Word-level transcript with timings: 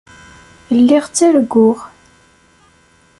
Lliɣ 0.77 1.05
ttarguɣ. 1.07 1.79